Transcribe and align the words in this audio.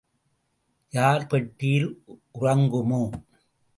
யார் 0.93 1.27
பெட்டியில் 1.27 1.89
உறங்குமோ? 2.41 3.03